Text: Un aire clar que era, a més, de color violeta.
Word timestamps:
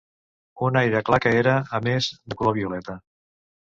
Un 0.67 0.79
aire 0.81 1.03
clar 1.11 1.21
que 1.27 1.35
era, 1.43 1.55
a 1.81 1.85
més, 1.91 2.11
de 2.31 2.43
color 2.43 2.61
violeta. 2.61 3.01